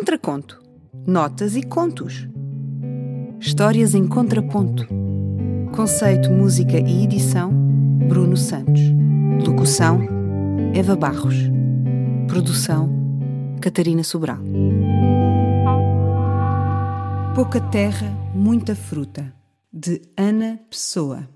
Contraconto. 0.00 0.58
Notas 1.06 1.54
e 1.56 1.62
contos. 1.62 2.26
Histórias 3.38 3.94
em 3.94 4.08
contraponto. 4.08 4.86
Conceito, 5.76 6.30
música 6.30 6.78
e 6.78 7.04
edição: 7.04 7.52
Bruno 8.08 8.34
Santos. 8.34 8.80
Locução: 9.46 10.00
Eva 10.72 10.96
Barros. 10.96 11.34
Produção: 12.26 12.88
Catarina 13.60 14.02
Sobral. 14.02 14.38
Pouca 17.34 17.60
terra, 17.60 18.08
muita 18.34 18.74
fruta. 18.74 19.30
De 19.70 20.00
Ana 20.16 20.58
Pessoa. 20.70 21.28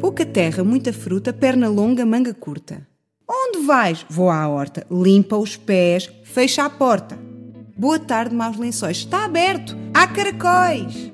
Pouca 0.00 0.26
terra, 0.26 0.64
muita 0.64 0.92
fruta, 0.92 1.32
perna 1.32 1.68
longa, 1.68 2.04
manga 2.04 2.34
curta. 2.34 2.89
Onde 3.32 3.64
vais? 3.64 4.04
Vou 4.10 4.28
à 4.28 4.48
horta. 4.48 4.84
Limpa 4.90 5.36
os 5.36 5.56
pés, 5.56 6.10
fecha 6.24 6.64
a 6.64 6.68
porta. 6.68 7.16
Boa 7.76 7.96
tarde, 7.96 8.34
maus 8.34 8.56
lençóis. 8.56 8.96
Está 8.96 9.24
aberto. 9.24 9.76
Há 9.94 10.08
caracóis. 10.08 11.12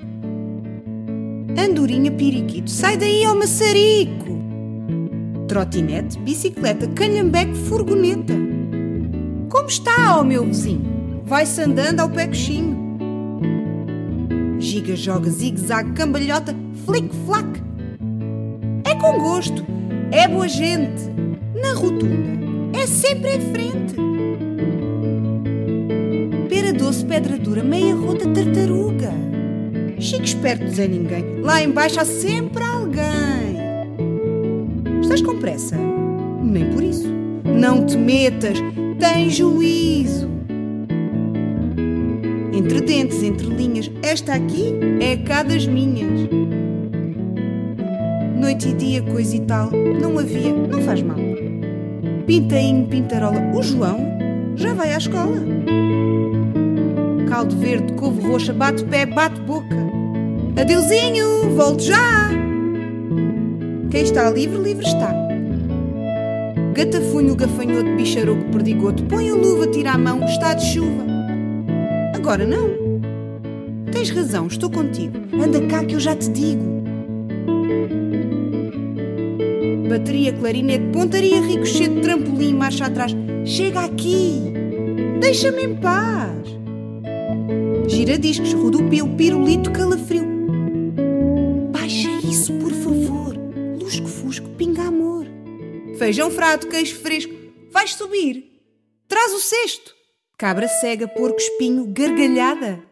Andorinha, 1.59 2.10
periquito. 2.10 2.70
Sai 2.70 2.96
daí, 2.96 3.26
ó 3.26 3.34
maçarico. 3.34 4.34
Trotinete, 5.46 6.18
bicicleta, 6.20 6.87
calhambeque, 6.88 7.54
furgoneta. 7.54 8.32
Como 9.51 9.68
está, 9.68 10.18
ó 10.18 10.24
meu 10.24 10.46
vizinho? 10.46 11.23
Vai-se 11.26 11.60
andando 11.60 12.01
ao 12.01 12.09
pé 12.09 12.28
coxinho. 12.28 12.87
Giga, 14.59 14.96
joga, 14.96 15.28
zigue-zague, 15.28 15.92
cambalhota, 15.92 16.56
flic-flac. 16.87 17.62
É 18.84 18.95
com 18.95 19.18
gosto, 19.18 19.62
é 20.10 20.26
boa 20.26 20.48
gente. 20.48 21.15
Na 21.62 21.73
rotunda, 21.73 22.78
é 22.78 22.87
sempre 22.87 23.37
em 23.37 23.41
frente. 23.41 23.95
Pera 26.51 26.73
doce, 26.73 27.05
pedra 27.05 27.38
dura, 27.38 27.65
meia 27.65 27.95
rota, 27.95 28.29
tartaruga. 28.29 29.10
Chico 29.98 30.24
esperto, 30.24 30.68
Zé 30.68 30.87
Ninguém. 30.87 31.40
Lá 31.40 31.63
embaixo 31.63 31.98
há 31.98 32.04
sempre 32.04 32.63
alguém. 32.63 33.57
Estás 35.01 35.23
com 35.23 35.38
pressa? 35.38 35.76
Nem 36.43 36.71
por 36.71 36.82
isso. 36.82 37.09
Não 37.45 37.87
te 37.87 37.96
metas, 37.96 38.59
tens 38.98 39.37
juízo. 39.37 40.29
Entre 42.52 42.80
dentes, 42.82 43.23
entre 43.23 43.46
linhas, 43.46 43.91
esta 44.02 44.35
aqui 44.35 44.74
é 45.01 45.16
cá 45.16 45.43
das 45.43 45.66
minhas. 45.66 46.29
Noite 48.38 48.68
e 48.68 48.73
dia, 48.74 49.02
coisa 49.02 49.37
e 49.37 49.41
tal, 49.41 49.70
não 49.70 50.18
havia, 50.18 50.52
não 50.52 50.82
faz 50.82 51.01
mal. 51.02 51.26
Pintainho, 52.27 52.88
pintarola, 52.88 53.41
o 53.55 53.63
João 53.63 54.01
já 54.57 54.74
vai 54.74 54.93
à 54.93 54.99
escola. 54.99 55.37
Caldo 57.29 57.57
verde, 57.57 57.93
couve 57.93 58.27
roxa, 58.27 58.52
bate 58.52 58.85
pé, 58.85 59.07
bate 59.07 59.41
boca. 59.43 59.77
Adeusinho, 60.60 61.54
volto 61.54 61.85
já! 61.85 62.30
Quem 63.91 64.03
está 64.03 64.28
livre, 64.31 64.59
livre 64.59 64.84
está. 64.84 65.15
Gatafunho, 66.75 67.37
gafanhoto, 67.37 67.94
bicharoco, 67.97 68.44
perdigoto, 68.50 69.04
põe 69.04 69.31
a 69.31 69.34
luva, 69.34 69.69
tira 69.69 69.93
a 69.93 69.99
mão, 69.99 70.25
está 70.25 70.54
de 70.54 70.66
chuva. 70.66 71.06
Agora 72.12 72.44
não. 72.44 72.69
Tens 73.93 74.10
razão, 74.10 74.49
estou 74.49 74.69
contigo. 74.69 75.16
Anda 75.41 75.60
cá 75.69 75.84
que 75.84 75.94
eu 75.94 76.00
já 76.00 76.16
te 76.16 76.28
digo. 76.31 76.75
Bateria, 79.88 80.32
clarinete, 80.32 80.92
pontaria, 80.92 81.41
ricochete, 81.41 82.00
trampolim, 82.00 82.54
marcha 82.54 82.87
atrás. 82.87 83.12
Chega 83.44 83.81
aqui! 83.81 84.53
Deixa-me 85.20 85.65
em 85.65 85.76
paz! 85.76 86.47
Giradiscos, 87.88 88.53
rodopio, 88.53 89.09
pirulito, 89.16 89.70
calafrio. 89.70 90.25
Baixa 91.70 92.10
isso, 92.25 92.53
por 92.54 92.72
favor. 92.72 93.37
Lusco-fusco, 93.81 94.48
pinga 94.50 94.82
amor. 94.82 95.26
Feijão 95.98 96.30
frado, 96.30 96.66
queijo 96.66 96.97
fresco. 96.97 97.32
Vais 97.70 97.94
subir. 97.94 98.44
Traz 99.06 99.32
o 99.32 99.38
cesto. 99.38 99.94
Cabra 100.36 100.66
cega, 100.66 101.06
porco 101.06 101.38
espinho, 101.38 101.86
gargalhada. 101.86 102.82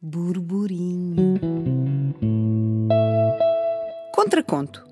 Burburinho. 0.00 1.38
Contraconto. 4.12 4.91